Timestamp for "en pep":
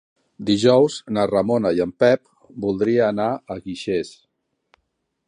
1.85-2.23